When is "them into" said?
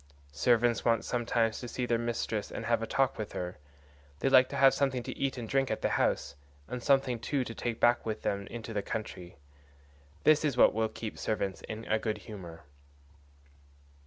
8.23-8.73